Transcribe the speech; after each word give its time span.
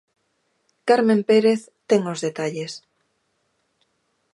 Carmen 0.87 1.19
Pérez 1.29 1.61
ten 1.89 2.01
os 2.13 2.19
detalles. 2.25 2.71